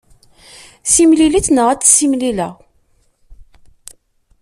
[0.93, 2.53] Simlil-itt neɣ ad tt-simlileɣ.